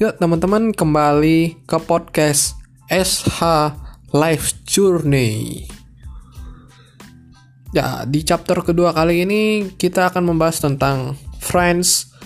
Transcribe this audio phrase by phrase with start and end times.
[0.00, 2.56] Ya, teman-teman kembali ke podcast
[2.88, 3.44] SH
[4.16, 5.68] Life Journey.
[7.76, 12.16] Ya, di chapter kedua kali ini kita akan membahas tentang friends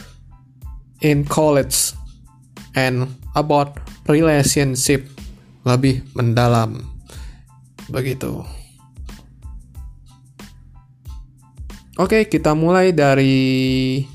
[1.02, 1.98] in college
[2.78, 5.10] and about relationship
[5.66, 6.78] lebih mendalam.
[7.90, 8.46] Begitu.
[11.98, 14.06] Oke, kita mulai dari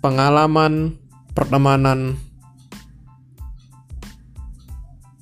[0.00, 1.03] pengalaman
[1.34, 2.16] pertemanan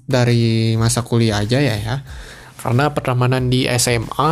[0.06, 1.96] dari masa kuliah aja ya ya.
[2.60, 4.30] Karena pertemanan di SMA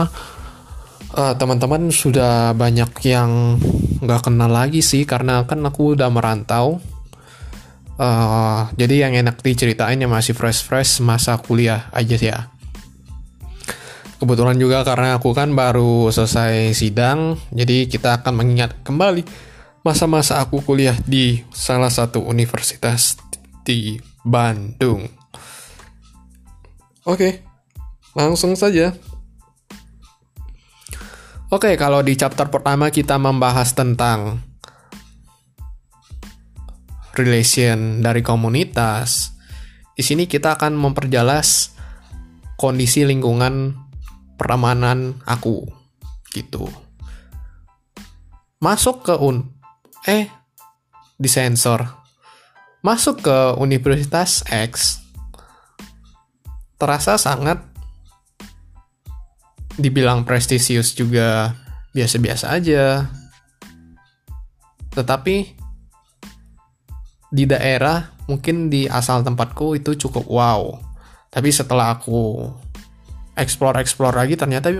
[1.16, 3.58] uh, teman-teman sudah banyak yang
[4.04, 6.78] nggak kenal lagi sih karena kan aku udah merantau.
[8.00, 12.48] Uh, jadi yang enak diceritain yang masih fresh-fresh masa kuliah aja sih ya
[14.20, 19.24] kebetulan juga karena aku kan baru selesai sidang, jadi kita akan mengingat kembali
[19.80, 23.16] masa-masa aku kuliah di salah satu universitas
[23.64, 25.08] di Bandung.
[27.08, 27.40] Oke,
[28.12, 28.92] langsung saja.
[31.50, 34.38] Oke, kalau di chapter pertama kita membahas tentang
[37.18, 39.34] relation dari komunitas.
[39.96, 41.76] Di sini kita akan memperjelas
[42.56, 43.76] kondisi lingkungan
[44.40, 45.68] pertemanan aku
[46.32, 46.68] gitu
[48.60, 49.59] masuk ke un
[50.08, 50.28] eh
[51.20, 51.84] disensor.
[52.80, 55.04] Masuk ke Universitas X.
[56.80, 57.60] Terasa sangat
[59.76, 61.52] dibilang prestisius juga
[61.92, 63.04] biasa-biasa aja.
[64.96, 65.36] Tetapi
[67.30, 70.62] di daerah mungkin di asal tempatku itu cukup wow.
[71.30, 72.48] Tapi setelah aku
[73.38, 74.72] explore explore lagi ternyata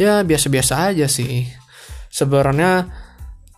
[0.00, 1.46] ya biasa-biasa aja sih.
[2.10, 2.88] Sebenarnya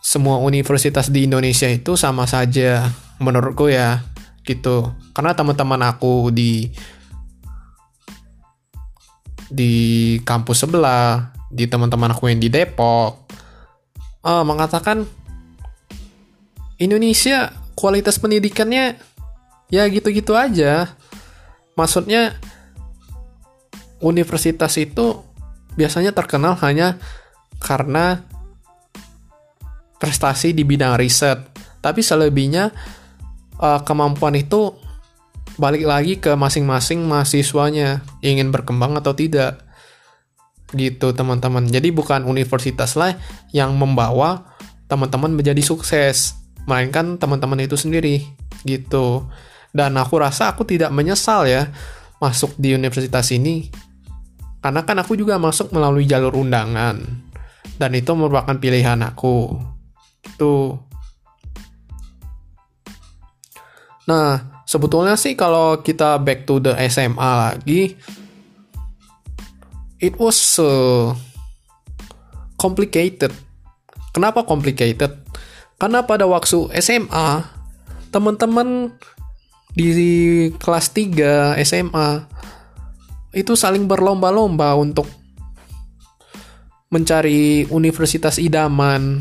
[0.09, 2.89] semua universitas di Indonesia itu sama saja
[3.20, 4.08] menurutku ya
[4.41, 4.96] gitu.
[5.13, 6.73] Karena teman-teman aku di
[9.52, 13.29] di kampus sebelah di teman-teman aku yang di Depok
[14.24, 15.05] uh, mengatakan
[16.80, 18.97] Indonesia kualitas pendidikannya
[19.68, 20.97] ya gitu-gitu aja.
[21.77, 22.33] Maksudnya
[24.01, 25.20] universitas itu
[25.77, 26.97] biasanya terkenal hanya
[27.61, 28.24] karena
[29.98, 31.39] prestasi di bidang riset.
[31.79, 32.70] Tapi selebihnya
[33.59, 34.75] uh, kemampuan itu
[35.59, 39.63] balik lagi ke masing-masing mahasiswanya ingin berkembang atau tidak.
[40.75, 41.67] Gitu teman-teman.
[41.67, 43.19] Jadi bukan universitas lah
[43.55, 44.57] yang membawa
[44.89, 48.25] teman-teman menjadi sukses, melainkan teman-teman itu sendiri.
[48.63, 49.27] Gitu.
[49.75, 51.69] Dan aku rasa aku tidak menyesal ya
[52.19, 53.70] masuk di universitas ini
[54.59, 56.98] karena kan aku juga masuk melalui jalur undangan.
[57.79, 59.55] Dan itu merupakan pilihan aku.
[60.24, 60.79] Itu.
[64.08, 67.92] Nah, sebetulnya sih kalau kita back to the SMA lagi,
[70.01, 70.68] it was so
[72.56, 73.30] complicated.
[74.17, 75.12] Kenapa complicated?
[75.77, 77.45] Karena pada waktu SMA,
[78.11, 78.96] teman-teman
[79.77, 82.27] di kelas 3 SMA
[83.36, 85.06] itu saling berlomba-lomba untuk
[86.89, 89.20] mencari universitas idaman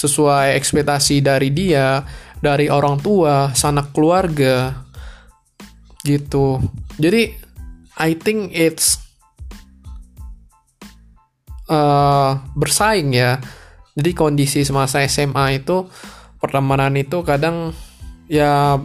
[0.00, 2.00] sesuai ekspektasi dari dia,
[2.40, 4.72] dari orang tua, sanak keluarga
[6.00, 6.56] gitu.
[6.96, 7.36] Jadi
[8.00, 8.96] I think it's
[11.68, 13.36] uh, bersaing ya.
[13.92, 15.84] Jadi kondisi semasa SMA itu
[16.40, 17.76] pertemanan itu kadang
[18.24, 18.80] ya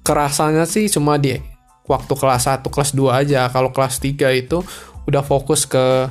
[0.00, 1.36] kerasanya sih cuma di
[1.84, 3.52] waktu kelas 1, kelas 2 aja.
[3.52, 4.64] Kalau kelas 3 itu
[5.04, 6.08] udah fokus ke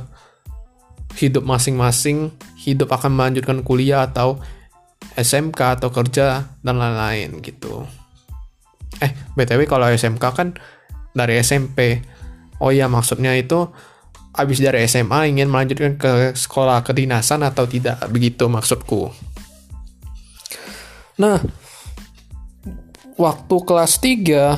[1.17, 2.33] hidup masing-masing,
[2.63, 4.39] hidup akan melanjutkan kuliah atau
[5.19, 7.83] SMK atau kerja dan lain-lain gitu.
[9.03, 10.55] Eh, BTW kalau SMK kan
[11.11, 12.01] dari SMP.
[12.63, 13.67] Oh iya, maksudnya itu
[14.33, 19.13] habis dari SMA ingin melanjutkan ke sekolah kedinasan atau tidak begitu maksudku.
[21.21, 21.37] Nah,
[23.19, 24.57] waktu kelas 3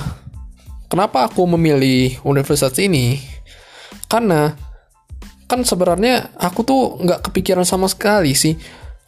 [0.88, 3.20] kenapa aku memilih universitas ini
[4.08, 4.56] karena
[5.46, 8.58] kan sebenarnya aku tuh nggak kepikiran sama sekali sih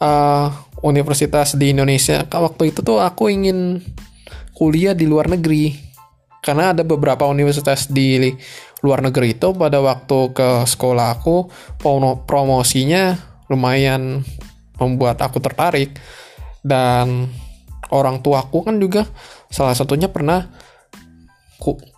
[0.02, 0.48] uh,
[0.82, 2.22] universitas di Indonesia.
[2.26, 3.82] Waktu itu tuh aku ingin
[4.54, 5.74] kuliah di luar negeri.
[6.38, 8.30] Karena ada beberapa universitas di
[8.78, 11.50] luar negeri itu pada waktu ke sekolah aku
[12.24, 13.18] promosinya
[13.50, 14.22] lumayan
[14.78, 15.98] membuat aku tertarik.
[16.62, 17.26] Dan
[17.90, 19.10] orang tuaku kan juga
[19.50, 20.46] salah satunya pernah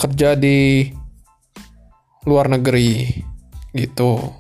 [0.01, 0.89] kerja di
[2.25, 3.29] luar negeri
[3.75, 4.35] gitu.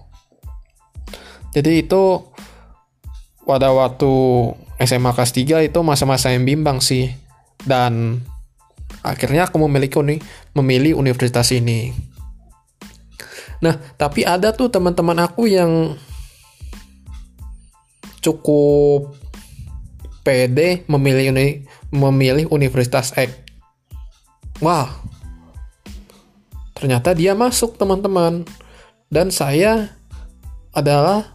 [1.51, 2.03] Jadi itu
[3.43, 4.13] pada waktu
[4.81, 7.11] SMA kelas 3 itu masa-masa yang bimbang sih.
[7.61, 8.23] Dan
[9.03, 10.23] akhirnya aku memiliki uni
[10.55, 11.93] memilih universitas ini.
[13.61, 15.99] Nah tapi ada tuh teman-teman aku yang
[18.25, 19.17] cukup
[20.25, 21.49] pede memilih uni
[21.93, 23.29] memilih universitas X.
[24.65, 24.89] Wah
[26.77, 28.49] ternyata dia masuk teman-teman
[29.11, 29.91] dan saya
[30.71, 31.35] adalah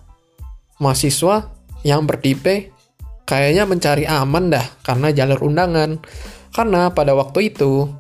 [0.80, 1.52] mahasiswa
[1.84, 2.72] yang bertipe
[3.28, 6.00] kayaknya mencari aman dah karena jalur undangan.
[6.56, 7.92] Karena pada waktu itu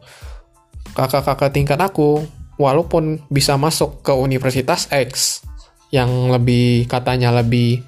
[0.95, 2.23] kakak-kakak tingkat aku
[2.55, 5.43] walaupun bisa masuk ke Universitas X
[5.91, 7.83] yang lebih katanya lebih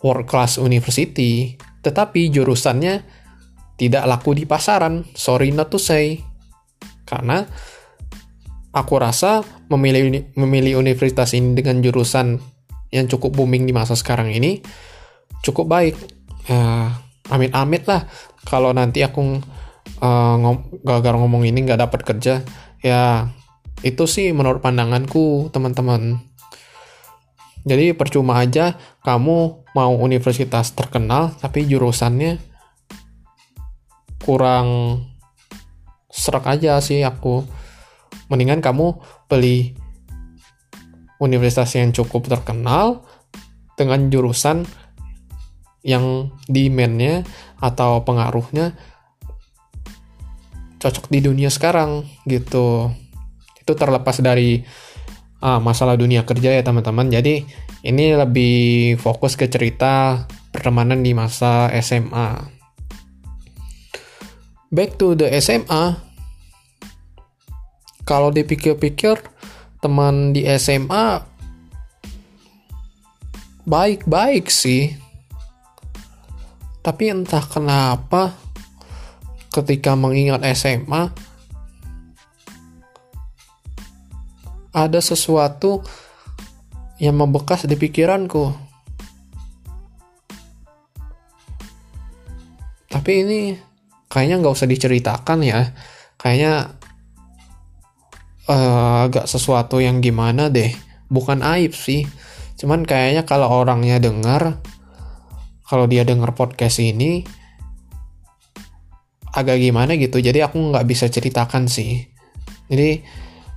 [0.00, 3.04] world class university, tetapi jurusannya
[3.76, 5.04] tidak laku di pasaran.
[5.12, 6.24] Sorry not to say.
[7.04, 7.44] Karena
[8.76, 9.40] aku rasa
[9.72, 12.36] memilih memilih universitas ini dengan jurusan
[12.92, 14.60] yang cukup booming di masa sekarang ini
[15.40, 15.96] cukup baik.
[16.44, 16.92] Ya
[17.32, 18.04] amit-amit lah.
[18.46, 19.42] Kalau nanti aku
[19.98, 22.44] uh, ngom gagal ngomong ini nggak dapat kerja
[22.84, 23.32] ya
[23.82, 26.20] itu sih menurut pandanganku teman-teman.
[27.66, 32.38] Jadi percuma aja kamu mau universitas terkenal tapi jurusannya
[34.22, 35.02] kurang
[36.06, 37.42] serak aja sih aku
[38.26, 38.98] mendingan kamu
[39.30, 39.76] beli
[41.22, 43.06] universitas yang cukup terkenal
[43.76, 44.64] dengan jurusan
[45.86, 47.22] yang demand-nya
[47.62, 48.74] atau pengaruhnya
[50.82, 52.90] cocok di dunia sekarang gitu.
[53.62, 54.62] Itu terlepas dari
[55.42, 57.10] uh, masalah dunia kerja ya teman-teman.
[57.10, 57.46] Jadi
[57.86, 62.54] ini lebih fokus ke cerita pertemanan di masa SMA.
[64.70, 66.05] Back to the SMA.
[68.06, 69.18] Kalau dipikir-pikir
[69.82, 71.20] teman di SMA
[73.66, 74.94] baik-baik sih
[76.86, 78.38] tapi entah kenapa
[79.50, 81.10] ketika mengingat SMA
[84.70, 85.82] ada sesuatu
[87.02, 88.54] yang membekas di pikiranku.
[92.86, 93.40] Tapi ini
[94.06, 95.74] kayaknya nggak usah diceritakan ya.
[96.20, 96.76] Kayaknya
[98.50, 100.72] uh, agak sesuatu yang gimana deh.
[101.06, 102.06] Bukan aib sih.
[102.56, 104.58] Cuman kayaknya kalau orangnya dengar
[105.66, 107.26] kalau dia denger podcast ini
[109.36, 112.08] agak gimana gitu jadi aku nggak bisa ceritakan sih
[112.72, 113.04] jadi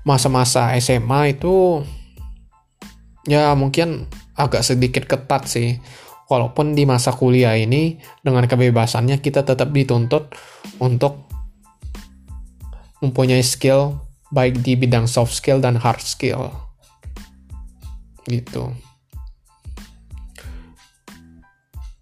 [0.04, 1.86] masa-masa SMA itu
[3.30, 5.80] ya mungkin agak sedikit ketat sih
[6.28, 10.36] walaupun di masa kuliah ini dengan kebebasannya kita tetap dituntut
[10.84, 11.30] untuk
[13.00, 16.54] mempunyai skill baik di bidang soft skill dan hard skill.
[18.26, 18.74] Gitu.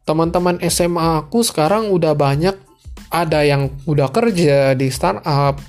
[0.08, 2.56] Teman-teman SMA aku sekarang udah banyak.
[3.08, 5.64] Ada yang udah kerja di startup,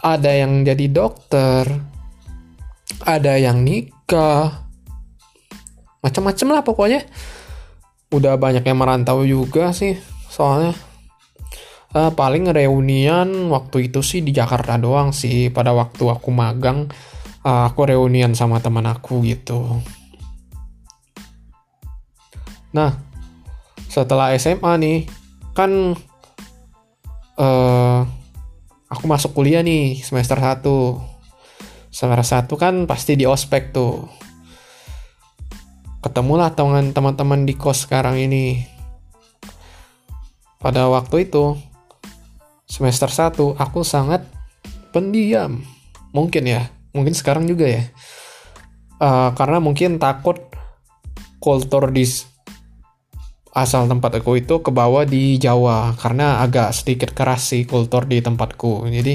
[0.00, 1.68] ada yang jadi dokter,
[3.04, 4.64] ada yang nikah,
[6.00, 7.00] macam-macam lah pokoknya.
[8.08, 10.00] Udah banyak yang merantau juga sih,
[10.32, 10.72] soalnya
[11.94, 15.48] uh, paling reunian waktu itu sih di Jakarta doang sih.
[15.48, 16.88] Pada waktu aku magang,
[17.44, 19.80] uh, aku reunian sama teman aku gitu.
[22.72, 22.92] Nah,
[23.88, 24.98] setelah SMA nih
[25.56, 25.96] kan
[27.40, 28.00] uh,
[28.88, 30.62] aku masuk kuliah nih semester 1
[31.88, 34.06] semester 1 kan pasti di ospek tuh
[35.98, 38.62] ketemulah teman-teman di kos sekarang ini
[40.62, 41.58] pada waktu itu
[42.68, 44.28] semester 1 aku sangat
[44.92, 45.64] pendiam.
[46.12, 47.84] Mungkin ya mungkin sekarang juga ya.
[49.00, 50.36] Uh, karena mungkin takut
[51.40, 52.04] kultur di
[53.56, 58.20] asal tempat aku itu ke bawah di Jawa karena agak sedikit keras sih kultur di
[58.20, 58.84] tempatku.
[58.86, 59.14] Jadi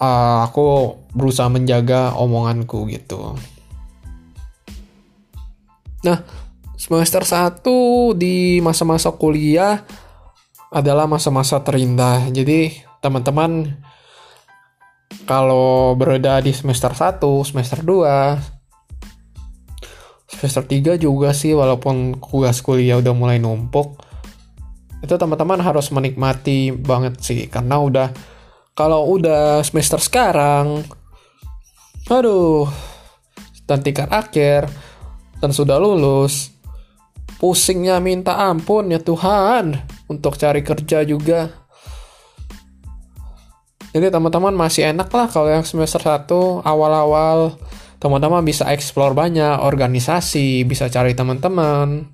[0.00, 3.36] uh, aku berusaha menjaga omonganku gitu.
[6.02, 6.24] Nah
[6.74, 7.62] semester 1
[8.18, 9.84] di masa-masa kuliah
[10.72, 12.30] adalah masa-masa terindah.
[12.32, 13.76] Jadi teman-teman
[15.24, 18.38] kalau berada di semester 1, semester 2,
[20.28, 24.00] semester 3 juga sih walaupun tugas kuliah udah mulai numpuk
[25.04, 27.44] itu teman-teman harus menikmati banget sih.
[27.52, 28.08] Karena udah
[28.72, 30.82] kalau udah semester sekarang
[32.10, 32.68] aduh
[33.64, 34.68] dan tingkat akhir
[35.40, 36.52] dan sudah lulus
[37.40, 39.78] pusingnya minta ampun ya Tuhan
[40.10, 41.64] untuk cari kerja juga
[43.94, 46.26] jadi teman-teman masih enak lah kalau yang semester 1
[46.66, 47.54] awal-awal
[48.02, 52.10] teman-teman bisa explore banyak organisasi, bisa cari teman-teman.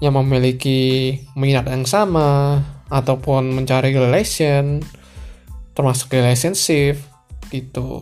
[0.00, 2.56] yang memiliki minat yang sama
[2.88, 4.80] ataupun mencari relation
[5.76, 6.96] termasuk relationship
[7.52, 8.00] gitu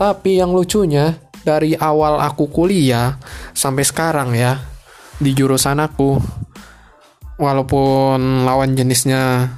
[0.00, 3.20] tapi yang lucunya dari awal aku kuliah
[3.52, 4.56] sampai sekarang ya
[5.20, 6.16] di jurusan aku
[7.40, 9.48] walaupun lawan jenisnya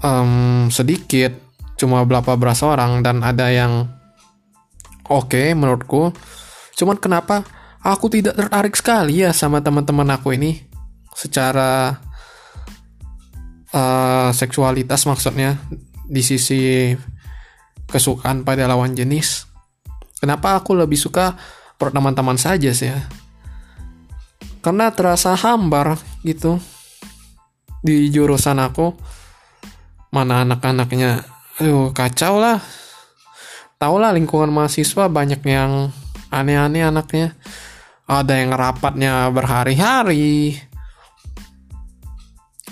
[0.00, 1.36] um, sedikit
[1.76, 3.92] cuma berapa belas orang dan ada yang
[5.12, 6.16] oke okay, menurutku
[6.80, 7.44] cuman kenapa
[7.84, 10.64] aku tidak tertarik sekali ya sama teman-teman aku ini
[11.12, 12.00] secara
[13.76, 15.60] uh, seksualitas maksudnya
[16.06, 16.92] di sisi
[17.86, 19.46] kesukaan pada lawan jenis.
[20.18, 21.38] Kenapa aku lebih suka
[21.78, 23.00] teman-teman saja sih ya?
[24.66, 25.94] Karena terasa hambar
[26.26, 26.58] gitu.
[27.86, 28.90] Di jurusan aku.
[30.10, 31.22] Mana anak-anaknya,
[31.62, 32.58] aduh kacau lah.
[33.78, 35.94] Tahu lah lingkungan mahasiswa banyak yang
[36.34, 37.38] aneh-aneh anaknya.
[38.10, 40.58] Ada yang rapatnya berhari-hari.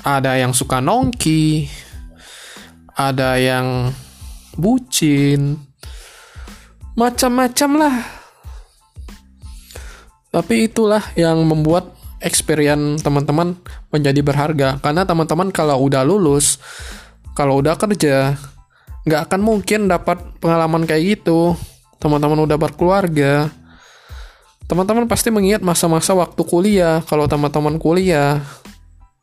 [0.02, 1.70] Ada yang suka nongki.
[2.98, 3.94] Ada yang
[4.58, 5.62] bucin.
[6.98, 7.94] Macam-macam lah
[10.34, 13.54] tapi itulah yang membuat experience teman-teman
[13.94, 14.82] menjadi berharga.
[14.82, 16.58] Karena teman-teman kalau udah lulus
[17.38, 18.34] kalau udah kerja
[19.06, 21.54] nggak akan mungkin dapat pengalaman kayak gitu.
[22.02, 23.54] Teman-teman udah berkeluarga
[24.64, 27.04] teman-teman pasti mengingat masa-masa waktu kuliah.
[27.06, 28.42] Kalau teman-teman kuliah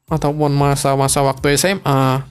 [0.08, 2.24] ataupun masa-masa waktu SMA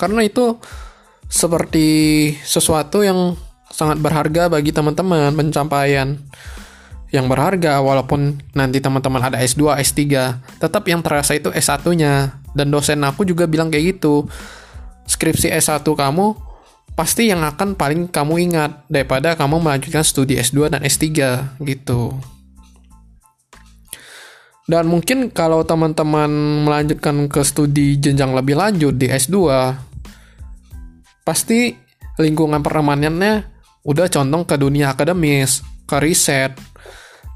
[0.00, 0.58] karena itu
[1.30, 1.88] seperti
[2.42, 3.38] sesuatu yang
[3.72, 6.20] sangat berharga bagi teman-teman pencapaian
[7.12, 10.00] yang berharga walaupun nanti teman-teman ada S2, S3
[10.60, 14.28] tetap yang terasa itu S1-nya dan dosen aku juga bilang kayak gitu
[15.08, 16.52] skripsi S1 kamu
[16.92, 21.08] pasti yang akan paling kamu ingat daripada kamu melanjutkan studi S2 dan S3
[21.64, 22.16] gitu.
[24.62, 26.30] Dan mungkin kalau teman-teman
[26.64, 29.36] melanjutkan ke studi jenjang lebih lanjut di S2,
[31.26, 31.74] pasti
[32.16, 33.51] lingkungan pertemanannya
[33.82, 36.54] udah condong ke dunia akademis, ke riset.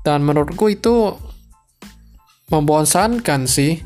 [0.06, 1.14] Dan menurutku itu
[2.50, 3.82] membosankan sih.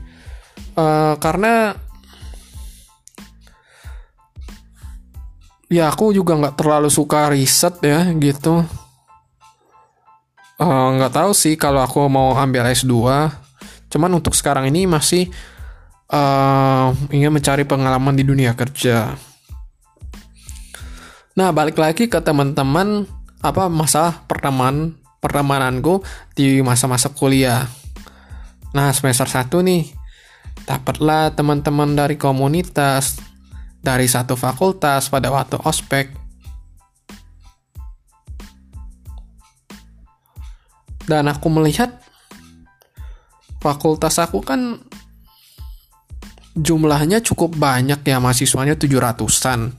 [0.77, 1.75] Uh, karena
[5.71, 8.67] ya aku juga nggak terlalu suka riset ya gitu
[10.59, 12.91] eh, nggak uh, tahu sih kalau aku mau ambil S2
[13.87, 15.31] cuman untuk sekarang ini masih
[16.11, 19.15] uh, ingin mencari pengalaman di dunia kerja
[21.35, 23.07] nah balik lagi ke teman-teman
[23.41, 27.69] apa masalah pertemanan pertemananku di masa-masa kuliah
[28.75, 29.83] nah semester 1 nih
[30.69, 33.31] dapatlah teman-teman dari komunitas
[33.81, 36.13] dari satu fakultas pada waktu ospek.
[41.09, 41.91] Dan aku melihat
[43.59, 44.79] fakultas aku kan
[46.55, 49.75] jumlahnya cukup banyak ya mahasiswanya 700-an.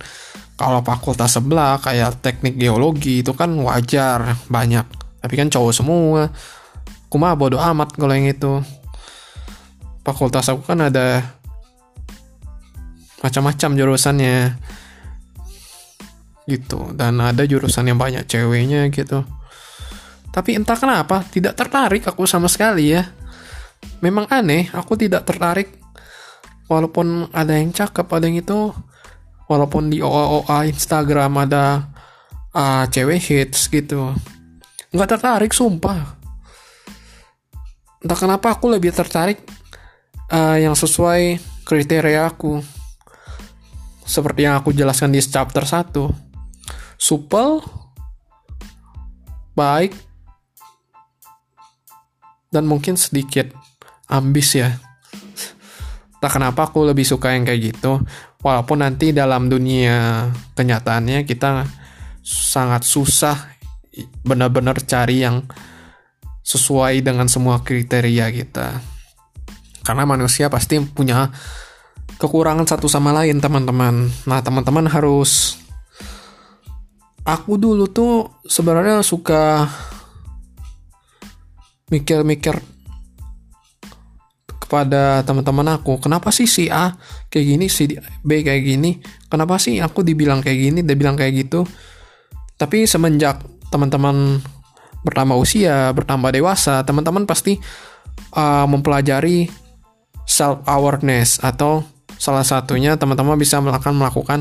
[0.61, 4.85] Kalau fakultas sebelah kayak teknik geologi itu kan wajar banyak.
[5.17, 6.29] Tapi kan cowok semua.
[7.09, 8.61] Aku mah bodo amat kalau yang itu.
[10.05, 11.25] Fakultas aku kan ada
[13.21, 14.57] macam-macam jurusannya
[16.49, 19.21] gitu dan ada jurusan yang banyak ceweknya gitu
[20.33, 23.05] tapi entah kenapa tidak tertarik aku sama sekali ya
[24.01, 25.69] memang aneh aku tidak tertarik
[26.65, 28.73] walaupun ada yang cakep ada yang itu
[29.51, 31.91] walaupun di OA OA Instagram ada
[32.55, 34.15] uh, cewek hits gitu.
[34.95, 36.15] Nggak tertarik sumpah.
[37.99, 39.43] Entah kenapa aku lebih tertarik
[40.31, 42.63] uh, yang sesuai kriteria aku.
[44.07, 46.31] Seperti yang aku jelaskan di chapter 1
[47.01, 47.57] supel
[49.57, 49.95] baik
[52.51, 53.51] dan mungkin sedikit
[54.07, 54.75] ambis ya.
[56.21, 57.97] Tak kenapa aku lebih suka yang kayak gitu
[58.41, 61.65] walaupun nanti dalam dunia kenyataannya kita
[62.21, 63.37] sangat susah
[64.25, 65.45] benar-benar cari yang
[66.41, 68.81] sesuai dengan semua kriteria kita
[69.81, 71.29] karena manusia pasti punya
[72.21, 74.05] kekurangan satu sama lain teman-teman.
[74.29, 75.57] Nah teman-teman harus
[77.25, 79.65] aku dulu tuh sebenarnya suka
[81.89, 82.61] mikir-mikir
[84.61, 86.95] kepada teman-teman aku kenapa sih si A
[87.31, 88.99] kayak gini si B kayak gini.
[89.31, 91.63] Kenapa sih aku dibilang kayak gini dia bilang kayak gitu?
[92.59, 94.43] Tapi semenjak teman-teman
[95.01, 97.57] bertambah usia bertambah dewasa teman-teman pasti
[98.37, 99.49] uh, mempelajari
[100.29, 101.81] self awareness atau
[102.21, 104.39] Salah satunya teman-teman bisa melakukan melakukan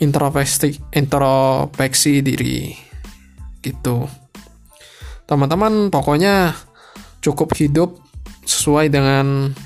[0.00, 2.72] introspeksi introspeksi diri.
[3.60, 4.08] Gitu.
[5.24, 6.52] teman-teman pokoknya
[7.24, 7.96] cukup hidup
[8.44, 9.56] sesuai dengan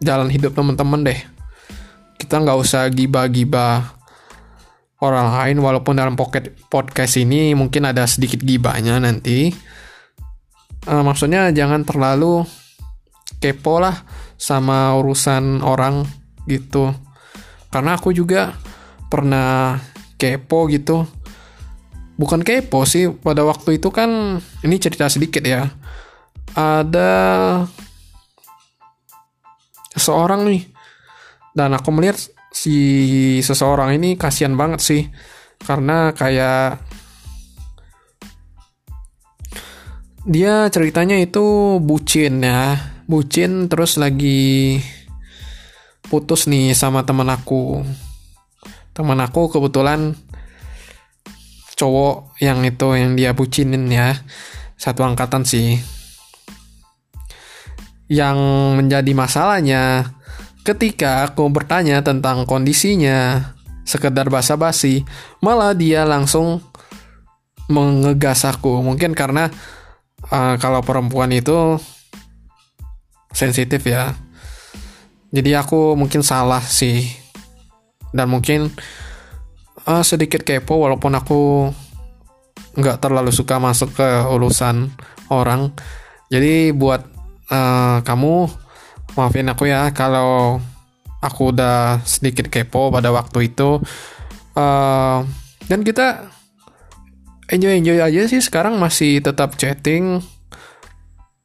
[0.00, 1.20] jalan hidup teman-teman deh.
[2.16, 3.96] Kita nggak usah gibah-gibah
[5.04, 9.52] orang lain walaupun dalam pocket podcast ini mungkin ada sedikit gibahnya nanti.
[10.86, 12.46] Uh, maksudnya jangan terlalu
[13.42, 14.06] kepo lah
[14.40, 16.06] sama urusan orang
[16.48, 16.94] gitu.
[17.68, 18.56] Karena aku juga
[19.12, 19.76] pernah
[20.16, 21.04] kepo gitu.
[22.16, 25.68] Bukan kepo sih pada waktu itu kan ini cerita sedikit ya.
[26.56, 27.12] Ada
[29.96, 30.62] seseorang nih.
[31.56, 32.20] Dan aku melihat
[32.52, 32.76] si
[33.40, 35.02] seseorang ini kasihan banget sih.
[35.56, 36.84] Karena kayak
[40.28, 42.76] dia ceritanya itu bucin ya.
[43.08, 44.78] Bucin terus lagi
[46.06, 47.80] putus nih sama teman aku.
[48.92, 50.12] Teman aku kebetulan
[51.76, 54.12] cowok yang itu yang dia bucinin ya.
[54.76, 55.95] Satu angkatan sih
[58.06, 58.38] yang
[58.78, 60.14] menjadi masalahnya
[60.66, 63.52] ketika aku bertanya tentang kondisinya.
[63.86, 65.06] Sekedar basa-basi
[65.38, 66.58] malah dia langsung
[67.70, 68.82] mengegas aku.
[68.82, 69.46] Mungkin karena
[70.26, 71.78] uh, kalau perempuan itu
[73.30, 74.10] sensitif ya.
[75.30, 77.06] Jadi aku mungkin salah sih.
[78.10, 78.74] Dan mungkin
[79.86, 81.70] uh, sedikit kepo walaupun aku
[82.74, 84.90] nggak terlalu suka masuk ke urusan
[85.30, 85.70] orang.
[86.26, 87.15] Jadi buat
[87.50, 88.50] uh, kamu
[89.16, 90.60] maafin aku ya kalau
[91.22, 93.82] aku udah sedikit kepo pada waktu itu.
[94.56, 95.26] Uh,
[95.68, 96.30] dan kita
[97.50, 100.22] enjoy enjoy aja sih sekarang masih tetap chatting.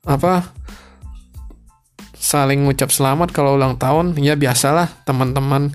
[0.05, 0.53] Apa?
[2.21, 4.13] Saling ngucap selamat kalau ulang tahun.
[4.21, 5.73] Ya biasalah teman-teman.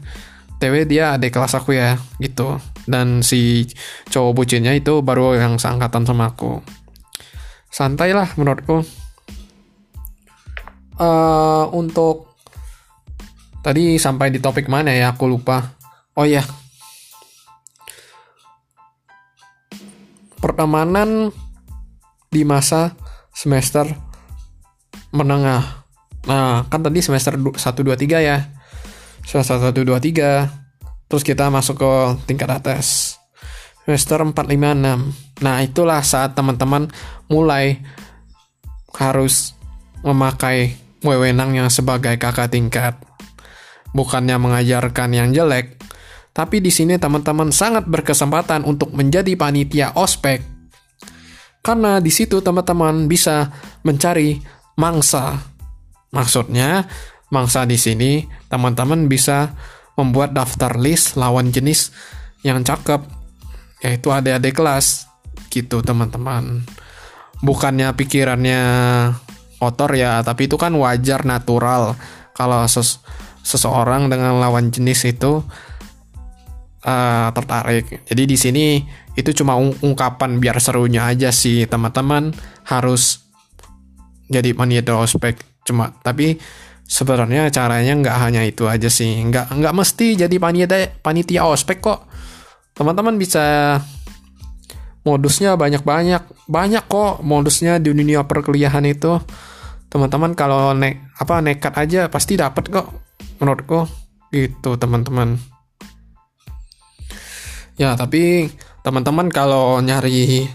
[0.56, 2.56] TW dia adik kelas aku ya gitu.
[2.88, 3.68] Dan si
[4.08, 6.64] cowok bucinnya itu baru yang seangkatan sama aku.
[7.68, 8.86] Santai lah menurutku
[11.00, 12.36] uh, untuk
[13.60, 15.16] tadi sampai di topik mana ya?
[15.16, 15.76] Aku lupa.
[16.16, 16.44] Oh ya
[20.46, 21.34] pertemanan
[22.30, 22.94] di masa
[23.34, 23.90] semester
[25.10, 25.82] menengah.
[26.30, 28.54] Nah kan tadi semester 1 2 3 ya.
[29.26, 31.90] Semester 1, 2, 3 terus kita masuk ke
[32.30, 33.18] tingkat atas.
[33.82, 36.88] Semester 4, 5, 6 nah itulah saat teman-teman
[37.26, 37.82] mulai
[38.96, 39.52] harus
[40.00, 42.96] memakai wewenangnya sebagai kakak tingkat.
[43.92, 45.76] Bukannya mengajarkan yang jelek
[46.36, 50.44] tapi di sini teman-teman sangat berkesempatan untuk menjadi panitia ospek.
[51.64, 54.36] Karena di situ teman-teman bisa mencari
[54.76, 55.40] mangsa.
[56.12, 56.84] Maksudnya
[57.32, 59.56] mangsa di sini, teman-teman bisa
[59.96, 61.88] membuat daftar list lawan jenis
[62.44, 63.00] yang cakep,
[63.80, 65.08] yaitu adik-adik kelas,
[65.48, 66.68] gitu teman-teman.
[67.40, 68.62] Bukannya pikirannya
[69.56, 71.96] kotor ya, tapi itu kan wajar natural.
[72.36, 73.00] Kalau ses
[73.46, 75.40] seseorang dengan lawan jenis itu
[76.86, 78.02] uh, tertarik.
[78.06, 78.66] Jadi di sini
[79.14, 82.34] itu cuma ung ungkapan biar serunya aja sih teman-teman.
[82.66, 83.22] Harus
[84.26, 86.38] jadi panitia ospek cuma tapi
[86.86, 89.22] sebenarnya caranya nggak hanya itu aja sih.
[89.30, 92.06] Nggak nggak mesti jadi panitia panitia ospek kok.
[92.76, 93.78] Teman-teman bisa
[95.06, 99.22] modusnya banyak banyak banyak kok modusnya di dunia perkuliahan itu.
[99.86, 102.90] Teman-teman kalau nek apa nekat aja pasti dapat kok
[103.38, 103.86] menurutku.
[104.34, 105.38] Gitu teman-teman.
[107.78, 108.50] Ya tapi
[108.82, 110.50] teman-teman kalau nyari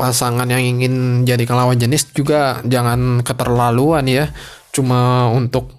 [0.00, 4.32] pasangan yang ingin jadi lawan jenis juga jangan keterlaluan ya.
[4.72, 5.76] Cuma untuk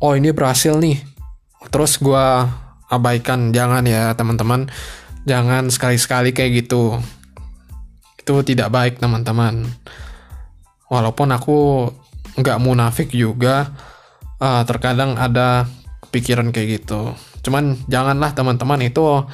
[0.00, 0.96] oh ini berhasil nih.
[1.68, 2.26] Terus gue
[2.88, 4.72] abaikan jangan ya teman-teman
[5.28, 6.98] jangan sekali-sekali kayak gitu.
[8.18, 9.66] Itu tidak baik teman-teman.
[10.90, 11.88] Walaupun aku
[12.38, 13.72] nggak munafik juga
[14.40, 15.66] uh, terkadang ada
[16.12, 17.14] pikiran kayak gitu.
[17.42, 19.26] Cuman janganlah teman-teman itu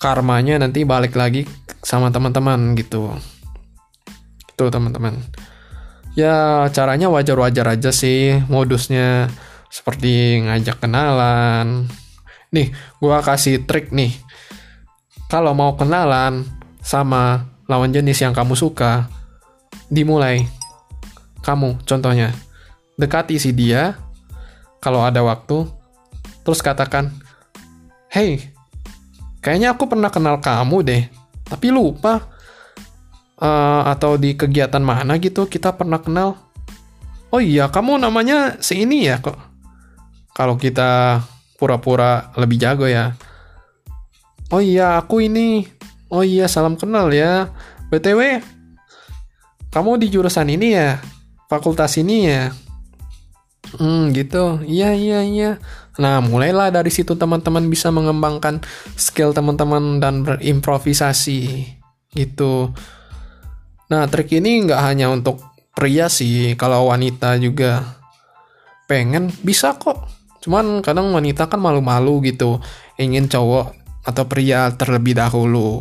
[0.00, 1.44] karmanya nanti balik lagi
[1.82, 3.14] sama teman-teman gitu.
[4.54, 5.18] Itu teman-teman.
[6.18, 9.30] Ya caranya wajar-wajar aja sih modusnya
[9.70, 11.86] seperti ngajak kenalan.
[12.50, 14.29] Nih gue kasih trik nih
[15.30, 16.42] kalau mau kenalan
[16.82, 19.06] sama lawan jenis yang kamu suka
[19.86, 20.50] dimulai.
[21.40, 22.34] Kamu contohnya
[23.00, 23.96] dekati si dia
[24.82, 25.64] kalau ada waktu
[26.44, 27.08] terus katakan
[28.12, 28.52] hey
[29.40, 31.02] kayaknya aku pernah kenal kamu deh
[31.48, 32.28] tapi lupa
[33.40, 36.36] uh, atau di kegiatan mana gitu kita pernah kenal.
[37.32, 39.38] Oh iya kamu namanya si ini ya kok?
[40.36, 41.22] Kalau kita
[41.56, 43.16] pura-pura lebih jago ya
[44.50, 45.66] oh iya aku ini.
[46.10, 47.50] Oh iya salam kenal ya.
[47.90, 48.42] Btw
[49.70, 50.98] kamu di jurusan ini ya?
[51.46, 52.50] Fakultas ini ya?
[53.78, 54.58] Hmm gitu.
[54.66, 55.50] Iya iya iya.
[56.02, 58.58] Nah mulailah dari situ teman-teman bisa mengembangkan
[58.98, 61.70] skill teman-teman dan berimprovisasi.
[62.10, 62.74] Gitu.
[63.94, 65.38] Nah trik ini nggak hanya untuk
[65.70, 68.02] pria sih kalau wanita juga.
[68.90, 70.10] Pengen bisa kok.
[70.42, 72.58] Cuman kadang wanita kan malu-malu gitu.
[72.98, 75.80] Ingin cowok atau pria terlebih dahulu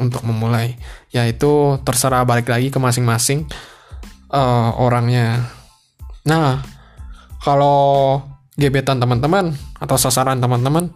[0.00, 0.76] untuk memulai
[1.12, 3.48] ya itu terserah balik lagi ke masing-masing
[4.32, 5.48] uh, orangnya
[6.24, 6.60] nah
[7.40, 8.20] kalau
[8.56, 10.92] gebetan teman-teman atau sasaran teman-teman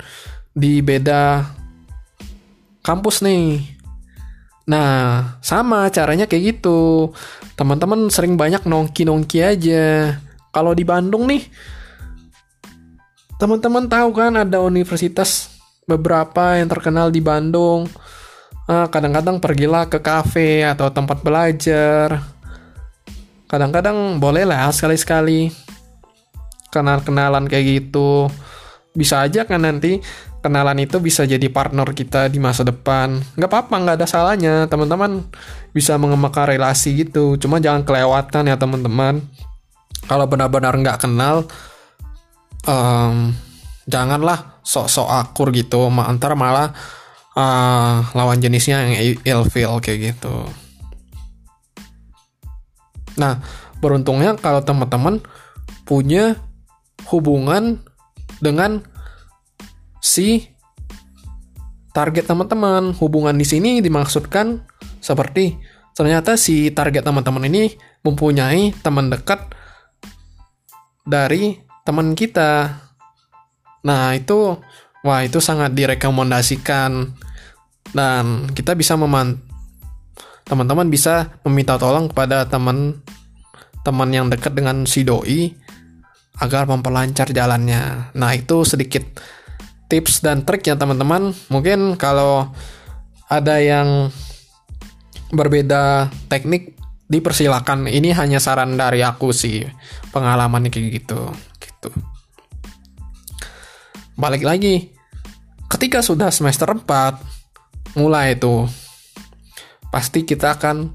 [0.52, 1.48] di beda
[2.84, 3.74] kampus nih
[4.64, 7.12] Nah, sama caranya kayak gitu.
[7.52, 10.16] Teman-teman sering banyak nongki-nongki aja.
[10.48, 11.44] Kalau di Bandung nih,
[13.36, 15.53] teman-teman tahu kan ada universitas
[15.84, 17.88] beberapa yang terkenal di Bandung.
[18.64, 22.24] Nah, kadang-kadang pergilah ke kafe atau tempat belajar.
[23.44, 25.52] Kadang-kadang boleh lah sekali-sekali
[26.72, 28.32] kenal-kenalan kayak gitu.
[28.96, 30.00] Bisa aja kan nanti
[30.40, 33.20] kenalan itu bisa jadi partner kita di masa depan.
[33.36, 34.54] Nggak apa-apa, nggak ada salahnya.
[34.68, 35.28] Teman-teman
[35.76, 37.36] bisa mengembangkan relasi gitu.
[37.36, 39.20] Cuma jangan kelewatan ya teman-teman.
[40.08, 41.48] Kalau benar-benar nggak kenal,
[42.64, 43.32] um,
[43.88, 45.86] janganlah sok-sok akur gitu.
[45.92, 46.72] Antara malah
[47.36, 50.48] uh, lawan jenisnya yang ilfeel kayak gitu.
[53.14, 53.38] Nah,
[53.78, 55.22] beruntungnya kalau teman-teman
[55.86, 56.40] punya
[57.12, 57.84] hubungan
[58.40, 58.82] dengan
[60.02, 60.50] si
[61.94, 62.96] target teman-teman.
[62.96, 64.64] Hubungan di sini dimaksudkan
[64.98, 65.60] seperti
[65.94, 67.70] ternyata si target teman-teman ini
[68.02, 69.46] mempunyai teman dekat
[71.06, 72.82] dari teman kita.
[73.84, 74.58] Nah, itu
[75.04, 77.12] wah itu sangat direkomendasikan
[77.92, 79.38] dan kita bisa meman
[80.44, 83.00] teman-teman bisa meminta tolong kepada teman
[83.84, 85.52] teman yang dekat dengan si doi
[86.40, 88.10] agar memperlancar jalannya.
[88.16, 89.04] Nah, itu sedikit
[89.86, 91.36] tips dan trik ya teman-teman.
[91.52, 92.50] Mungkin kalau
[93.28, 94.10] ada yang
[95.30, 96.74] berbeda teknik
[97.08, 97.86] dipersilakan.
[97.86, 99.62] Ini hanya saran dari aku sih.
[100.10, 101.20] Pengalamannya kayak gitu.
[101.60, 102.13] Gitu.
[104.14, 104.94] Balik lagi.
[105.66, 108.66] Ketika sudah semester 4 mulai itu
[109.90, 110.94] pasti kita akan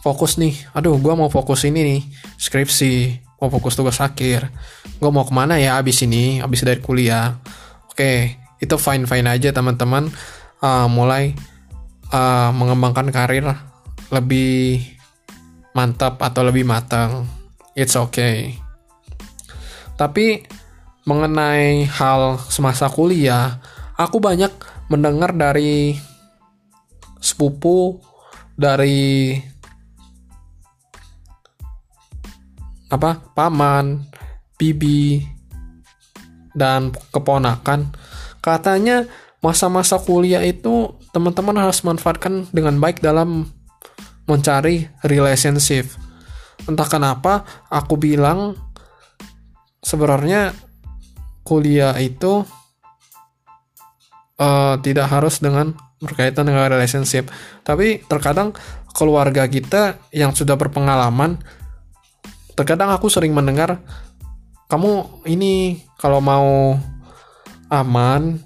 [0.00, 0.56] fokus nih.
[0.72, 2.00] Aduh, gua mau fokus ini nih,
[2.40, 4.48] skripsi, mau fokus tugas akhir.
[4.96, 7.36] Gua mau ke mana ya abis ini, abis dari kuliah.
[7.92, 10.08] Oke, itu fine fine aja teman-teman.
[10.60, 11.32] Uh, mulai
[12.12, 13.44] uh, mengembangkan karir
[14.08, 14.84] lebih
[15.76, 17.28] mantap atau lebih matang.
[17.76, 18.56] It's okay.
[20.00, 20.48] Tapi
[21.08, 23.60] mengenai hal semasa kuliah,
[23.96, 24.52] aku banyak
[24.90, 25.96] mendengar dari
[27.20, 28.00] sepupu
[28.56, 29.36] dari
[32.90, 34.02] apa paman,
[34.58, 35.22] bibi
[36.52, 37.94] dan keponakan
[38.42, 39.06] katanya
[39.40, 43.48] masa-masa kuliah itu teman-teman harus manfaatkan dengan baik dalam
[44.28, 45.88] mencari relationship.
[46.68, 48.54] Entah kenapa aku bilang
[49.80, 50.52] sebenarnya
[51.50, 52.46] kuliah itu
[54.38, 57.26] uh, tidak harus dengan berkaitan dengan relationship.
[57.66, 58.54] Tapi terkadang
[58.94, 61.42] keluarga kita yang sudah berpengalaman,
[62.54, 63.82] terkadang aku sering mendengar
[64.70, 66.78] kamu ini kalau mau
[67.66, 68.38] aman,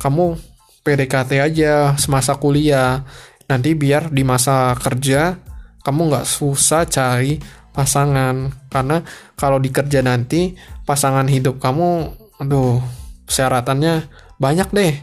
[0.00, 0.40] kamu
[0.80, 3.04] PDKT aja semasa kuliah.
[3.46, 5.36] Nanti biar di masa kerja
[5.84, 7.36] kamu nggak susah cari
[7.74, 9.02] pasangan karena
[9.36, 10.54] kalau di kerja nanti
[10.86, 12.82] pasangan hidup kamu aduh
[13.30, 14.10] persyaratannya
[14.42, 14.94] banyak deh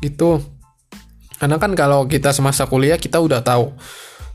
[0.00, 0.40] gitu.
[1.36, 3.72] Karena kan kalau kita semasa kuliah kita udah tahu.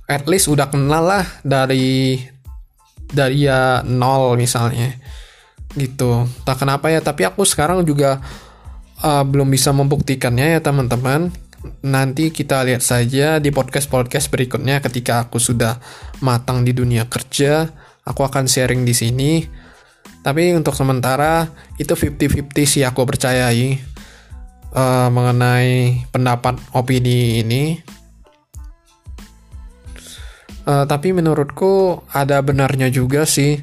[0.06, 2.22] At least udah kenal lah dari
[3.10, 4.94] dari ya nol misalnya
[5.74, 6.30] gitu.
[6.46, 8.22] Tak kenapa ya tapi aku sekarang juga
[9.02, 11.34] uh, belum bisa membuktikannya ya teman-teman.
[11.82, 15.82] Nanti kita lihat saja di podcast-podcast berikutnya ketika aku sudah
[16.22, 17.66] matang di dunia kerja,
[18.06, 19.32] aku akan sharing di sini.
[20.26, 21.46] Tapi untuk sementara
[21.78, 23.78] itu 50-50 sih aku percayai
[24.74, 27.78] uh, mengenai pendapat opini ini.
[30.66, 33.62] Uh, tapi menurutku ada benarnya juga sih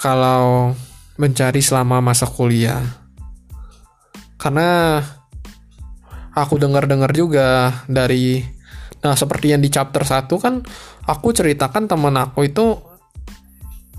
[0.00, 0.72] kalau
[1.20, 2.80] mencari selama masa kuliah.
[4.40, 5.04] Karena
[6.32, 8.40] aku dengar-dengar juga dari
[9.04, 10.64] nah seperti yang di chapter 1 kan
[11.06, 12.74] aku ceritakan teman aku itu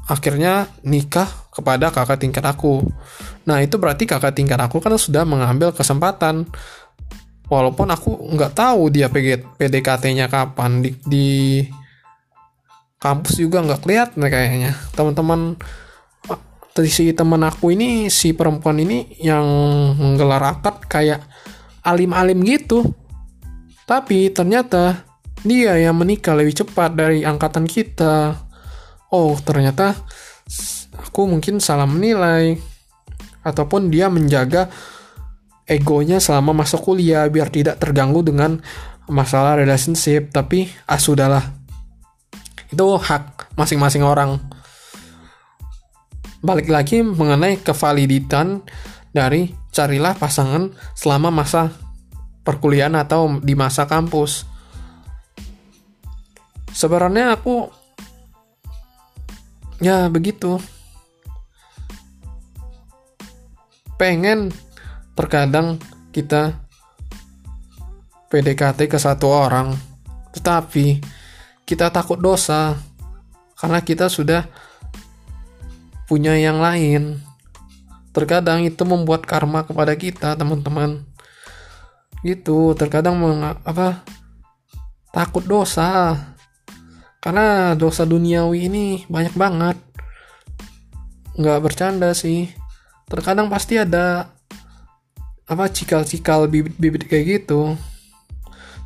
[0.10, 2.88] akhirnya nikah kepada kakak tingkat aku.
[3.44, 6.48] Nah itu berarti kakak tingkat aku kan sudah mengambil kesempatan.
[7.52, 11.28] Walaupun aku nggak tahu dia PDKT-nya kapan di, di
[13.00, 15.56] kampus juga nggak kelihatan kayaknya teman-teman
[16.88, 19.44] si teman aku ini si perempuan ini yang
[20.00, 21.24] menggelar akad kayak
[21.84, 22.88] alim-alim gitu
[23.84, 25.04] tapi ternyata
[25.44, 28.40] dia yang menikah lebih cepat dari angkatan kita
[29.12, 29.96] oh ternyata
[31.10, 32.56] aku mungkin salah menilai
[33.42, 34.70] ataupun dia menjaga
[35.66, 38.62] egonya selama masa kuliah biar tidak terganggu dengan
[39.10, 41.44] masalah relationship tapi ah sudahlah
[42.70, 44.38] itu hak masing-masing orang
[46.40, 48.64] balik lagi mengenai kevaliditan
[49.12, 51.74] dari carilah pasangan selama masa
[52.48, 54.48] perkuliahan atau di masa kampus.
[56.72, 57.68] Sebenarnya aku
[59.84, 60.58] ya begitu.
[64.00, 64.56] Pengen
[65.12, 65.76] terkadang
[66.16, 66.56] kita
[68.32, 69.76] PDKT ke satu orang,
[70.32, 71.04] tetapi
[71.68, 72.80] kita takut dosa
[73.60, 74.48] karena kita sudah
[76.08, 77.20] punya yang lain.
[78.10, 81.06] Terkadang itu membuat karma kepada kita, teman-teman.
[82.26, 84.02] Gitu, terkadang meng, apa
[85.14, 86.16] takut dosa.
[87.20, 89.78] Karena dosa duniawi ini banyak banget.
[91.36, 92.59] Nggak bercanda sih.
[93.10, 94.30] Terkadang pasti ada
[95.50, 97.74] apa cikal-cikal bibit-bibit kayak gitu.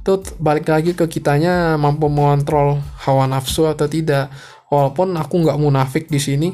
[0.04, 4.32] Tuh balik lagi ke kitanya mampu mengontrol hawa nafsu atau tidak.
[4.72, 6.50] Walaupun aku nggak munafik di sini,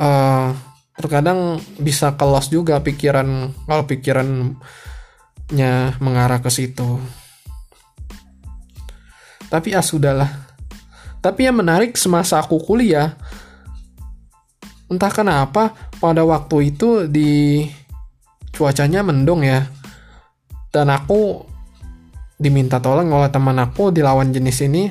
[0.00, 0.50] uh,
[0.96, 4.54] terkadang bisa kelos juga pikiran kalau pikirannya
[6.00, 7.00] mengarah ke situ
[9.48, 10.28] tapi ya sudahlah
[11.20, 13.16] tapi yang menarik semasa aku kuliah
[14.88, 17.62] entah kenapa pada waktu itu di
[18.50, 19.62] cuacanya mendung ya.
[20.74, 21.46] Dan aku
[22.34, 24.90] diminta tolong oleh teman aku di lawan jenis ini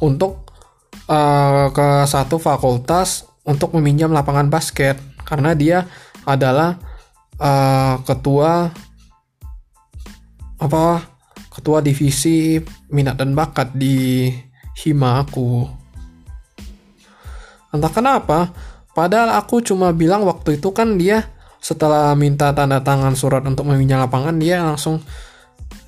[0.00, 0.48] untuk
[1.12, 4.96] uh, ke satu fakultas untuk meminjam lapangan basket.
[5.28, 5.84] Karena dia
[6.24, 6.80] adalah
[7.36, 8.72] uh, ketua
[10.58, 10.84] apa
[11.52, 14.30] ketua divisi minat dan bakat di
[14.78, 15.66] hima aku.
[17.74, 18.48] Entah kenapa
[18.98, 21.30] padahal aku cuma bilang waktu itu kan dia
[21.62, 24.98] setelah minta tanda tangan surat untuk meminjam lapangan dia langsung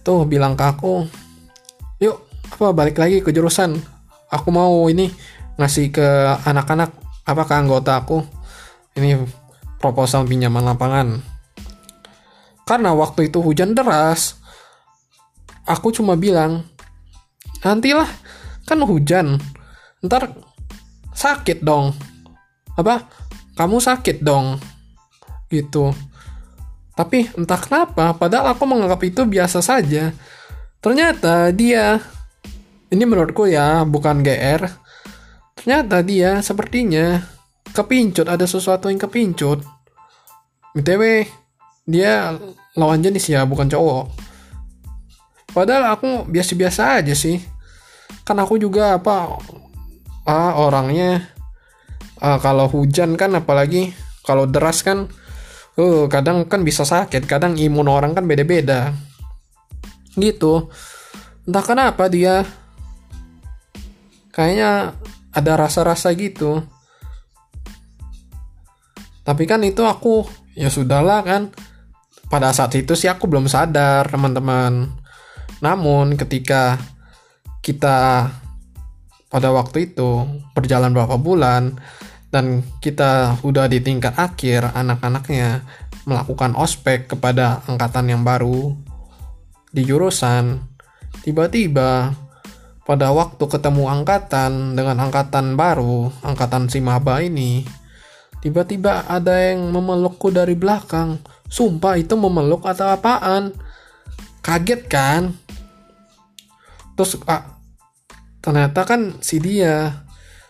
[0.07, 1.11] tuh bilang ke aku
[1.99, 3.79] yuk apa balik lagi ke jurusan?
[4.29, 5.09] Aku mau ini
[5.57, 6.07] ngasih ke
[6.44, 6.90] anak-anak
[7.25, 8.20] apa ke anggota aku.
[8.99, 9.16] Ini
[9.79, 11.23] proposal pinjaman lapangan.
[12.66, 14.38] Karena waktu itu hujan deras
[15.66, 16.66] aku cuma bilang
[17.62, 18.07] nantilah
[18.66, 19.38] kan hujan.
[20.05, 20.37] Ntar
[21.14, 21.96] sakit dong
[22.77, 23.07] apa?
[23.59, 24.59] Kamu sakit dong.
[25.51, 25.91] Gitu.
[26.95, 30.13] Tapi entah kenapa padahal aku menganggap itu biasa saja.
[30.85, 32.01] Ternyata dia
[32.91, 34.67] ini menurutku ya bukan GR
[35.61, 37.21] ternyata dia sepertinya
[37.71, 39.63] kepincut ada sesuatu yang kepincut.
[40.77, 41.25] Btw
[41.89, 42.37] dia
[42.77, 44.13] lawan jenis ya bukan cowok.
[45.51, 47.43] Padahal aku biasa-biasa aja sih.
[48.23, 49.41] Kan aku juga apa
[50.27, 51.39] ah, orangnya
[52.21, 55.09] ah, kalau hujan kan apalagi kalau deras kan
[55.81, 58.93] uh, kadang kan bisa sakit kadang imun orang kan beda-beda.
[60.15, 60.69] Gitu.
[61.49, 62.45] Entah kenapa dia
[64.31, 64.95] kayaknya
[65.33, 66.63] ada rasa-rasa gitu.
[69.25, 70.27] Tapi kan itu aku
[70.59, 71.43] ya sudahlah kan.
[72.31, 74.87] Pada saat itu sih aku belum sadar teman-teman.
[75.59, 76.79] Namun ketika
[77.59, 78.31] kita
[79.31, 81.79] pada waktu itu berjalan berapa bulan
[82.31, 85.66] dan kita udah di tingkat akhir anak-anaknya
[86.07, 88.75] melakukan ospek kepada angkatan yang baru
[89.71, 90.62] di jurusan
[91.23, 92.14] tiba-tiba
[92.90, 97.62] pada waktu ketemu angkatan dengan angkatan baru, angkatan si maba ini,
[98.43, 101.23] tiba-tiba ada yang memelukku dari belakang.
[101.47, 103.55] Sumpah itu memeluk atau apaan?
[104.43, 105.38] Kaget kan?
[106.99, 107.62] Terus ah,
[108.43, 110.03] ternyata kan si dia.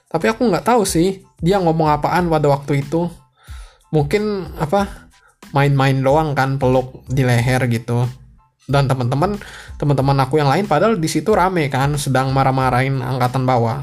[0.09, 3.09] Tapi aku nggak tahu sih dia ngomong apaan pada waktu itu.
[3.91, 5.11] Mungkin apa
[5.51, 8.07] main-main doang kan peluk di leher gitu.
[8.71, 9.35] Dan teman-teman
[9.75, 13.83] teman-teman aku yang lain padahal di situ rame kan sedang marah-marahin angkatan bawah.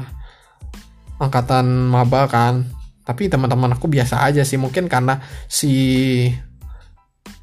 [1.20, 2.64] Angkatan maba kan.
[3.04, 5.72] Tapi teman-teman aku biasa aja sih mungkin karena si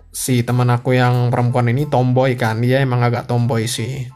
[0.10, 2.63] si teman aku yang perempuan ini tomboy kan.
[2.63, 4.10] Dia emang agak tomboy sih.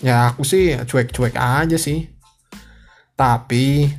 [0.00, 2.08] Ya aku sih cuek-cuek aja sih.
[3.12, 3.92] Tapi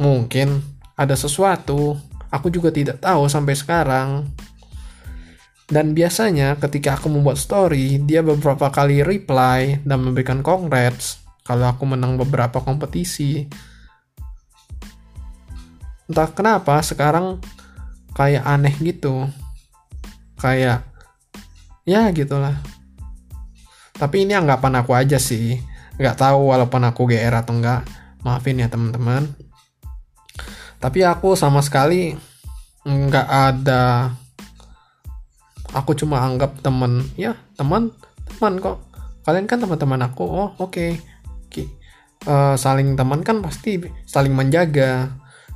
[0.00, 0.60] mungkin
[0.96, 1.96] ada sesuatu.
[2.32, 4.28] Aku juga tidak tahu sampai sekarang.
[5.66, 11.22] Dan biasanya ketika aku membuat story, dia beberapa kali reply dan memberikan congrats.
[11.46, 13.46] kalau aku menang beberapa kompetisi.
[16.10, 17.38] Entah kenapa sekarang
[18.18, 19.30] kayak aneh gitu.
[20.34, 20.82] Kayak
[21.86, 22.58] ya gitulah.
[23.94, 25.62] Tapi ini anggapan aku aja sih.
[26.02, 27.86] Nggak tahu walaupun aku GR atau enggak
[28.26, 29.45] maafin ya teman-teman
[30.78, 32.14] tapi aku sama sekali
[32.86, 34.14] nggak ada
[35.74, 37.92] aku cuma anggap temen ya teman
[38.36, 38.78] teman kok.
[39.26, 40.24] Kalian kan teman-teman aku.
[40.24, 40.70] Oh oke.
[40.70, 40.90] Okay.
[42.26, 45.12] uh, eh, saling teman kan pasti saling menjaga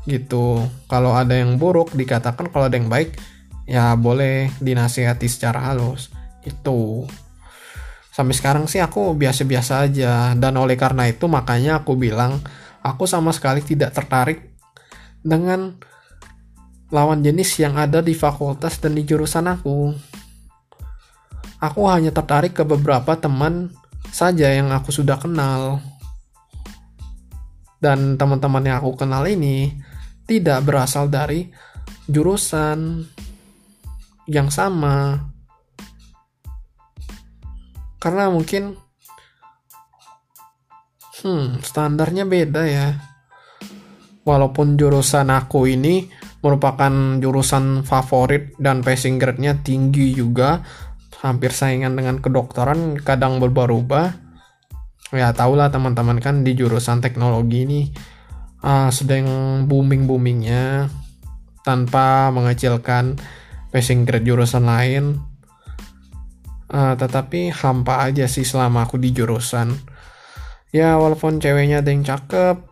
[0.09, 0.65] gitu.
[0.89, 3.21] Kalau ada yang buruk dikatakan kalau ada yang baik
[3.69, 6.11] ya boleh dinasihati secara halus.
[6.43, 7.07] Itu
[8.11, 10.35] sampai sekarang sih aku biasa-biasa aja.
[10.35, 12.43] Dan oleh karena itu makanya aku bilang
[12.83, 14.50] aku sama sekali tidak tertarik
[15.21, 15.77] dengan
[16.91, 19.95] lawan jenis yang ada di fakultas dan di jurusan aku.
[21.61, 23.71] Aku hanya tertarik ke beberapa teman
[24.11, 25.79] saja yang aku sudah kenal.
[27.81, 29.73] Dan teman-teman yang aku kenal ini
[30.29, 31.49] tidak berasal dari
[32.11, 33.07] jurusan
[34.29, 35.27] yang sama.
[38.01, 38.77] Karena mungkin
[41.21, 43.10] hmm, standarnya beda ya.
[44.31, 46.07] Walaupun jurusan aku ini
[46.39, 50.63] merupakan jurusan favorit dan passing grade-nya tinggi juga,
[51.19, 54.31] hampir saingan dengan kedokteran kadang berubah-ubah.
[55.11, 57.81] Ya tau lah teman-teman kan di jurusan teknologi ini
[58.63, 59.27] uh, sedang
[59.67, 60.87] booming boomingnya
[61.67, 63.19] tanpa mengecilkan
[63.75, 65.19] passing grade jurusan lain.
[66.71, 69.75] Uh, tetapi hampa aja sih selama aku di jurusan.
[70.71, 72.70] Ya walaupun ceweknya ada yang cakep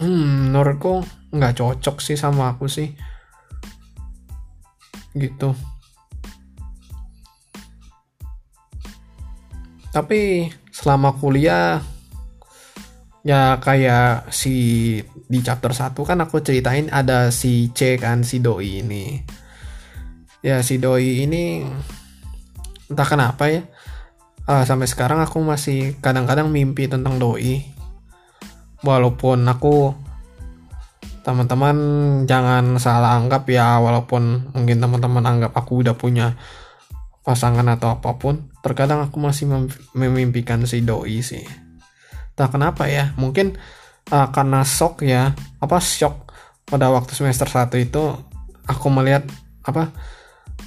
[0.00, 2.90] hmm menurutku nggak cocok sih sama aku sih.
[5.14, 5.52] Gitu.
[9.90, 11.82] Tapi selama kuliah
[13.20, 14.96] ya kayak si
[15.28, 19.20] di chapter 1 kan aku ceritain ada si C kan si doi ini.
[20.40, 21.68] Ya si doi ini
[22.88, 23.62] entah kenapa ya
[24.48, 27.79] uh, sampai sekarang aku masih kadang-kadang mimpi tentang doi
[28.84, 29.92] walaupun aku
[31.20, 31.76] teman-teman
[32.24, 36.34] jangan salah anggap ya walaupun mungkin teman-teman anggap aku udah punya
[37.20, 39.46] pasangan atau apa pun terkadang aku masih
[39.92, 41.44] memimpikan si doi sih.
[42.32, 43.60] Tak kenapa ya mungkin
[44.08, 46.32] uh, karena shock ya apa shock
[46.64, 48.02] pada waktu semester 1 itu
[48.64, 49.28] aku melihat
[49.60, 49.92] apa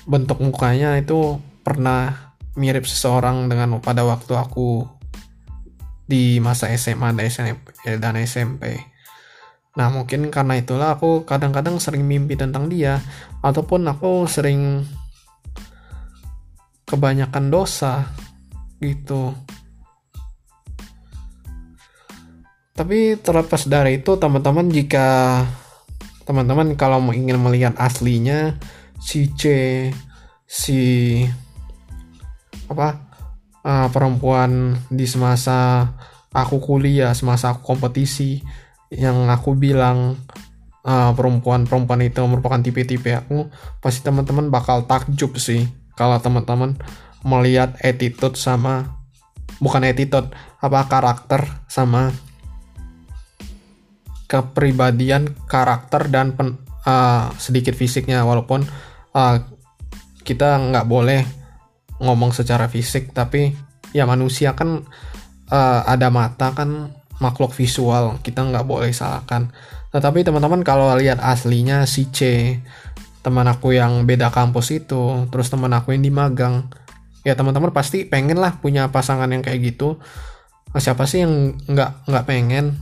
[0.06, 4.86] bentuk mukanya itu pernah mirip seseorang dengan pada waktu aku
[6.04, 7.66] di masa SMA dan SMP,
[8.00, 8.64] dan SMP.
[9.74, 13.02] Nah mungkin karena itulah aku kadang-kadang sering mimpi tentang dia
[13.42, 14.86] ataupun aku sering
[16.86, 18.06] kebanyakan dosa
[18.78, 19.34] gitu.
[22.74, 25.42] Tapi terlepas dari itu teman-teman jika
[26.26, 28.58] teman-teman kalau ingin melihat aslinya
[28.98, 29.44] si C
[30.48, 30.80] si
[32.72, 33.13] apa
[33.64, 35.90] uh, perempuan di semasa
[36.36, 38.44] aku kuliah semasa aku kompetisi
[38.94, 40.20] yang aku bilang
[40.86, 43.50] uh, perempuan-perempuan itu merupakan tipe-tipe aku
[43.82, 45.66] pasti teman-teman bakal takjub sih
[45.98, 46.78] kalau teman-teman
[47.24, 49.00] melihat attitude sama
[49.64, 50.28] bukan attitude
[50.60, 52.12] apa karakter sama
[54.34, 56.58] kepribadian karakter dan pen,
[56.90, 58.26] uh, sedikit fisiknya.
[58.26, 58.66] Walaupun
[59.14, 59.36] uh,
[60.26, 61.22] kita nggak boleh
[62.04, 63.56] ngomong secara fisik tapi
[63.96, 64.84] ya manusia kan
[65.48, 66.92] uh, ada mata kan
[67.24, 69.54] makhluk visual kita nggak boleh salahkan.
[69.96, 72.20] Tetapi teman-teman kalau lihat aslinya si C
[73.24, 76.68] teman aku yang beda kampus itu terus teman aku yang di magang
[77.24, 80.02] ya teman-teman pasti pengen lah punya pasangan yang kayak gitu.
[80.76, 82.76] Nah, siapa sih yang nggak nggak pengen?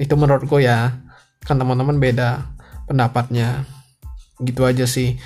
[0.00, 0.96] Itu menurutku ya
[1.44, 2.48] kan teman-teman beda
[2.88, 3.68] pendapatnya.
[4.38, 5.18] Gitu aja sih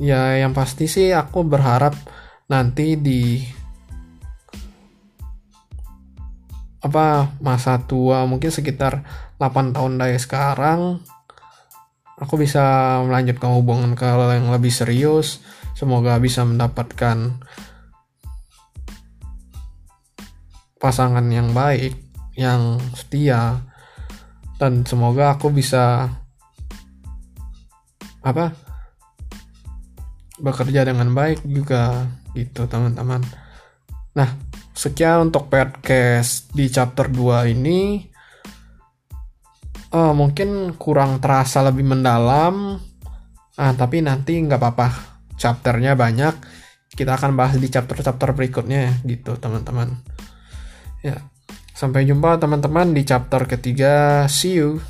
[0.00, 1.92] ya yang pasti sih aku berharap
[2.48, 3.40] nanti di
[6.82, 9.04] apa masa tua mungkin sekitar
[9.38, 10.98] 8 tahun dari sekarang
[12.22, 15.42] aku bisa melanjutkan hubungan ke yang lebih serius.
[15.74, 17.42] Semoga bisa mendapatkan
[20.78, 21.98] pasangan yang baik
[22.38, 23.66] yang setia
[24.62, 26.10] dan semoga aku bisa
[28.22, 28.54] apa
[30.42, 33.22] bekerja dengan baik juga gitu teman-teman.
[34.18, 34.28] Nah
[34.74, 38.10] sekian untuk podcast di chapter 2 ini.
[39.92, 42.80] Uh, mungkin kurang terasa lebih mendalam.
[43.54, 44.88] Ah tapi nanti nggak apa-apa.
[45.38, 46.34] Chapternya banyak.
[46.92, 49.94] Kita akan bahas di chapter-chapter berikutnya gitu teman-teman.
[51.06, 51.22] Ya
[51.72, 54.26] sampai jumpa teman-teman di chapter ketiga.
[54.26, 54.82] See you